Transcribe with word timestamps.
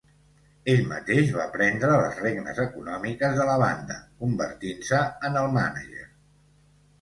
Ell 0.75 0.79
mateix 0.93 1.33
va 1.35 1.43
prendre 1.57 1.99
les 2.03 2.17
regnes 2.23 2.61
econòmiques 2.63 3.37
de 3.41 3.45
la 3.51 3.59
banda, 3.65 3.99
convertint-se 4.25 5.03
en 5.31 5.39
el 5.45 5.53
mànager. 5.61 6.09